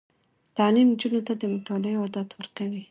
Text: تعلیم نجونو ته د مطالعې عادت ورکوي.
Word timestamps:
تعلیم 0.57 0.87
نجونو 0.93 1.21
ته 1.27 1.33
د 1.37 1.43
مطالعې 1.53 1.95
عادت 2.01 2.27
ورکوي. 2.33 2.79